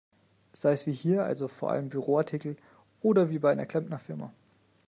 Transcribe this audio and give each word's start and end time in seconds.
Sei's 0.51 0.87
wie 0.87 0.91
hier, 0.93 1.25
also 1.25 1.47
vor 1.47 1.69
allem 1.69 1.89
Büroartikel, 1.89 2.57
oder 3.03 3.29
wie 3.29 3.37
bei 3.37 3.51
einer 3.51 3.67
Klempnerfirma. 3.67 4.33